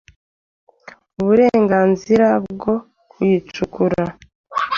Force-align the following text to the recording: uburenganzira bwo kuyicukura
uburenganzira 1.19 2.27
bwo 2.51 2.73
kuyicukura 3.09 4.03